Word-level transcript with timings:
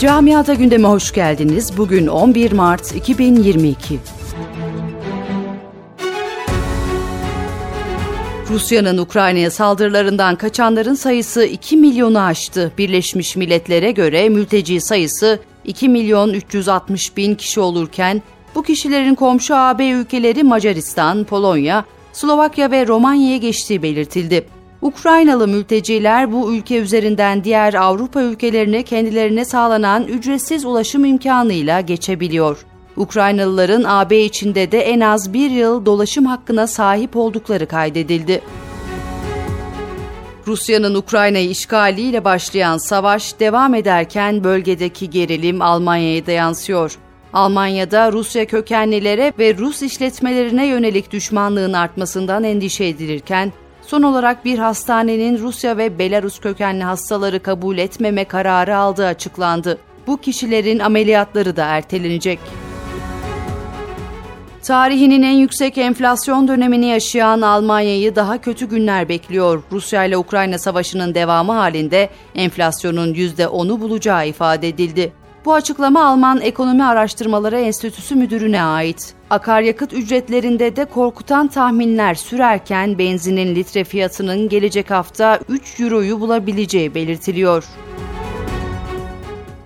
Camiata 0.00 0.54
gündeme 0.54 0.88
hoş 0.88 1.12
geldiniz. 1.12 1.76
Bugün 1.76 2.06
11 2.06 2.52
Mart 2.52 2.94
2022. 2.94 3.98
Rusya'nın 8.50 8.98
Ukrayna'ya 8.98 9.50
saldırılarından 9.50 10.36
kaçanların 10.36 10.94
sayısı 10.94 11.44
2 11.44 11.76
milyonu 11.76 12.20
aştı. 12.20 12.72
Birleşmiş 12.78 13.36
Milletler'e 13.36 13.90
göre 13.90 14.28
mülteci 14.28 14.80
sayısı 14.80 15.40
2 15.64 15.88
milyon 15.88 16.32
360 16.32 17.16
bin 17.16 17.34
kişi 17.34 17.60
olurken 17.60 18.22
bu 18.54 18.62
kişilerin 18.62 19.14
komşu 19.14 19.54
AB 19.54 19.88
ülkeleri 19.90 20.42
Macaristan, 20.42 21.24
Polonya, 21.24 21.84
Slovakya 22.12 22.70
ve 22.70 22.86
Romanya'ya 22.86 23.36
geçtiği 23.36 23.82
belirtildi. 23.82 24.59
Ukraynalı 24.82 25.48
mülteciler 25.48 26.32
bu 26.32 26.54
ülke 26.54 26.76
üzerinden 26.78 27.44
diğer 27.44 27.74
Avrupa 27.74 28.22
ülkelerine 28.22 28.82
kendilerine 28.82 29.44
sağlanan 29.44 30.04
ücretsiz 30.04 30.64
ulaşım 30.64 31.04
imkanıyla 31.04 31.80
geçebiliyor. 31.80 32.66
Ukraynalıların 32.96 33.84
AB 33.84 34.24
içinde 34.24 34.72
de 34.72 34.80
en 34.80 35.00
az 35.00 35.32
bir 35.32 35.50
yıl 35.50 35.86
dolaşım 35.86 36.26
hakkına 36.26 36.66
sahip 36.66 37.16
oldukları 37.16 37.66
kaydedildi. 37.66 38.40
Rusya'nın 40.46 40.94
Ukrayna'yı 40.94 41.50
işgaliyle 41.50 42.24
başlayan 42.24 42.78
savaş 42.78 43.40
devam 43.40 43.74
ederken 43.74 44.44
bölgedeki 44.44 45.10
gerilim 45.10 45.62
Almanya'ya 45.62 46.26
da 46.26 46.32
yansıyor. 46.32 46.98
Almanya'da 47.32 48.12
Rusya 48.12 48.46
kökenlilere 48.46 49.32
ve 49.38 49.56
Rus 49.56 49.82
işletmelerine 49.82 50.66
yönelik 50.66 51.12
düşmanlığın 51.12 51.72
artmasından 51.72 52.44
endişe 52.44 52.84
edilirken, 52.84 53.52
son 53.90 54.02
olarak 54.02 54.44
bir 54.44 54.58
hastanenin 54.58 55.38
Rusya 55.38 55.76
ve 55.76 55.98
Belarus 55.98 56.38
kökenli 56.38 56.84
hastaları 56.84 57.42
kabul 57.42 57.78
etmeme 57.78 58.24
kararı 58.24 58.76
aldığı 58.76 59.06
açıklandı. 59.06 59.78
Bu 60.06 60.16
kişilerin 60.16 60.78
ameliyatları 60.78 61.56
da 61.56 61.64
ertelenecek. 61.64 62.38
Tarihinin 64.62 65.22
en 65.22 65.32
yüksek 65.32 65.78
enflasyon 65.78 66.48
dönemini 66.48 66.86
yaşayan 66.86 67.40
Almanya'yı 67.40 68.16
daha 68.16 68.40
kötü 68.40 68.68
günler 68.68 69.08
bekliyor. 69.08 69.62
Rusya 69.72 70.04
ile 70.04 70.16
Ukrayna 70.16 70.58
savaşının 70.58 71.14
devamı 71.14 71.52
halinde 71.52 72.10
enflasyonun 72.34 73.14
%10'u 73.14 73.80
bulacağı 73.80 74.28
ifade 74.28 74.68
edildi. 74.68 75.12
Bu 75.44 75.54
açıklama 75.54 76.04
Alman 76.04 76.40
Ekonomi 76.40 76.84
Araştırmaları 76.84 77.60
Enstitüsü 77.60 78.14
müdürüne 78.14 78.62
ait. 78.62 79.14
Akaryakıt 79.30 79.92
ücretlerinde 79.92 80.76
de 80.76 80.84
korkutan 80.84 81.48
tahminler 81.48 82.14
sürerken 82.14 82.98
benzinin 82.98 83.54
litre 83.54 83.84
fiyatının 83.84 84.48
gelecek 84.48 84.90
hafta 84.90 85.40
3 85.48 85.80
euroyu 85.80 86.20
bulabileceği 86.20 86.94
belirtiliyor. 86.94 87.64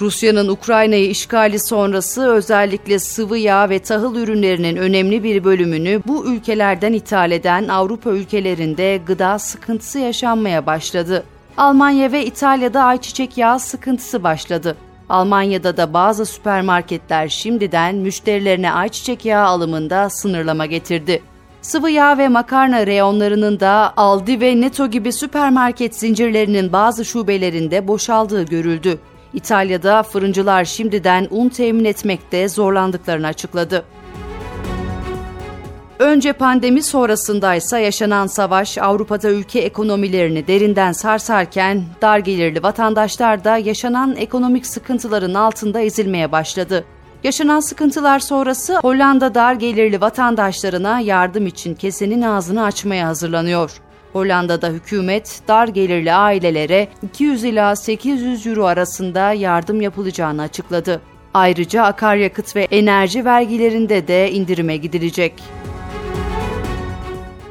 Rusya'nın 0.00 0.48
Ukrayna'yı 0.48 1.10
işgali 1.10 1.58
sonrası 1.58 2.28
özellikle 2.28 2.98
sıvı 2.98 3.38
yağ 3.38 3.70
ve 3.70 3.78
tahıl 3.78 4.16
ürünlerinin 4.16 4.76
önemli 4.76 5.22
bir 5.22 5.44
bölümünü 5.44 6.02
bu 6.06 6.26
ülkelerden 6.26 6.92
ithal 6.92 7.30
eden 7.30 7.68
Avrupa 7.68 8.10
ülkelerinde 8.10 9.00
gıda 9.06 9.38
sıkıntısı 9.38 9.98
yaşanmaya 9.98 10.66
başladı. 10.66 11.24
Almanya 11.56 12.12
ve 12.12 12.26
İtalya'da 12.26 12.82
ayçiçek 12.82 13.38
yağı 13.38 13.60
sıkıntısı 13.60 14.22
başladı. 14.22 14.76
Almanya'da 15.08 15.76
da 15.76 15.92
bazı 15.92 16.26
süpermarketler 16.26 17.28
şimdiden 17.28 17.94
müşterilerine 17.94 18.72
ayçiçek 18.72 19.24
yağı 19.24 19.46
alımında 19.46 20.10
sınırlama 20.10 20.66
getirdi. 20.66 21.22
Sıvı 21.62 21.90
yağ 21.90 22.18
ve 22.18 22.28
makarna 22.28 22.86
reyonlarının 22.86 23.60
da 23.60 23.92
Aldi 23.96 24.40
ve 24.40 24.60
Netto 24.60 24.86
gibi 24.86 25.12
süpermarket 25.12 25.94
zincirlerinin 25.94 26.72
bazı 26.72 27.04
şubelerinde 27.04 27.88
boşaldığı 27.88 28.42
görüldü. 28.42 28.98
İtalya'da 29.34 30.02
fırıncılar 30.02 30.64
şimdiden 30.64 31.28
un 31.30 31.48
temin 31.48 31.84
etmekte 31.84 32.48
zorlandıklarını 32.48 33.26
açıkladı. 33.26 33.84
Önce 35.98 36.32
pandemi 36.32 36.82
sonrasındaysa 36.82 37.78
yaşanan 37.78 38.26
savaş 38.26 38.78
Avrupa'da 38.78 39.30
ülke 39.30 39.58
ekonomilerini 39.60 40.46
derinden 40.46 40.92
sarsarken 40.92 41.84
dar 42.02 42.18
gelirli 42.18 42.62
vatandaşlar 42.62 43.44
da 43.44 43.56
yaşanan 43.56 44.16
ekonomik 44.16 44.66
sıkıntıların 44.66 45.34
altında 45.34 45.80
ezilmeye 45.80 46.32
başladı. 46.32 46.84
Yaşanan 47.24 47.60
sıkıntılar 47.60 48.18
sonrası 48.18 48.78
Hollanda 48.78 49.34
dar 49.34 49.52
gelirli 49.52 50.00
vatandaşlarına 50.00 51.00
yardım 51.00 51.46
için 51.46 51.74
kesenin 51.74 52.22
ağzını 52.22 52.64
açmaya 52.64 53.06
hazırlanıyor. 53.06 53.70
Hollanda'da 54.12 54.68
hükümet 54.68 55.40
dar 55.48 55.68
gelirli 55.68 56.12
ailelere 56.12 56.88
200 57.02 57.44
ila 57.44 57.76
800 57.76 58.46
euro 58.46 58.64
arasında 58.64 59.32
yardım 59.32 59.80
yapılacağını 59.80 60.42
açıkladı. 60.42 61.00
Ayrıca 61.34 61.82
akaryakıt 61.82 62.56
ve 62.56 62.62
enerji 62.70 63.24
vergilerinde 63.24 64.08
de 64.08 64.32
indirime 64.32 64.76
gidilecek. 64.76 65.32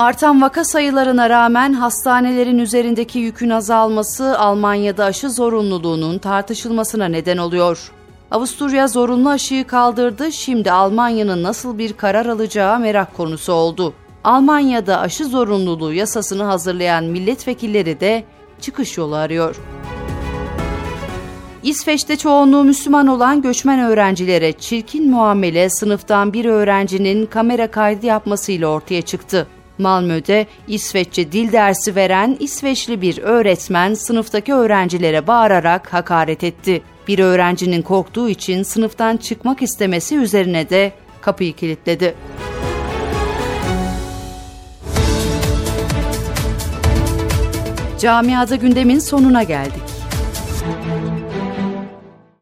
Artan 0.00 0.42
vaka 0.42 0.64
sayılarına 0.64 1.30
rağmen 1.30 1.72
hastanelerin 1.72 2.58
üzerindeki 2.58 3.18
yükün 3.18 3.50
azalması 3.50 4.38
Almanya'da 4.38 5.04
aşı 5.04 5.30
zorunluluğunun 5.30 6.18
tartışılmasına 6.18 7.04
neden 7.04 7.38
oluyor. 7.38 7.92
Avusturya 8.30 8.88
zorunlu 8.88 9.30
aşıyı 9.30 9.66
kaldırdı, 9.66 10.32
şimdi 10.32 10.72
Almanya'nın 10.72 11.42
nasıl 11.42 11.78
bir 11.78 11.92
karar 11.92 12.26
alacağı 12.26 12.78
merak 12.78 13.16
konusu 13.16 13.52
oldu. 13.52 13.94
Almanya'da 14.24 15.00
aşı 15.00 15.24
zorunluluğu 15.24 15.92
yasasını 15.92 16.42
hazırlayan 16.42 17.04
milletvekilleri 17.04 18.00
de 18.00 18.24
çıkış 18.60 18.98
yolu 18.98 19.14
arıyor. 19.14 19.56
İsveç'te 21.62 22.16
çoğunluğu 22.16 22.64
Müslüman 22.64 23.06
olan 23.06 23.42
göçmen 23.42 23.80
öğrencilere 23.80 24.52
çirkin 24.52 25.10
muamele 25.10 25.70
sınıftan 25.70 26.32
bir 26.32 26.44
öğrencinin 26.44 27.26
kamera 27.26 27.70
kaydı 27.70 28.06
yapmasıyla 28.06 28.68
ortaya 28.68 29.02
çıktı. 29.02 29.46
Malmö'de 29.80 30.46
İsveççe 30.68 31.32
dil 31.32 31.52
dersi 31.52 31.96
veren 31.96 32.36
İsveçli 32.40 33.00
bir 33.00 33.18
öğretmen 33.18 33.94
sınıftaki 33.94 34.54
öğrencilere 34.54 35.26
bağırarak 35.26 35.92
hakaret 35.92 36.44
etti. 36.44 36.82
Bir 37.08 37.18
öğrencinin 37.18 37.82
korktuğu 37.82 38.28
için 38.28 38.62
sınıftan 38.62 39.16
çıkmak 39.16 39.62
istemesi 39.62 40.16
üzerine 40.16 40.70
de 40.70 40.92
kapıyı 41.20 41.56
kilitledi. 41.56 42.14
Camiada 48.00 48.56
gündemin 48.56 48.98
sonuna 48.98 49.42
geldik. 49.42 49.82